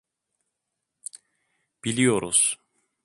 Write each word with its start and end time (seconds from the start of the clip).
Biliyoruz. 1.83 2.59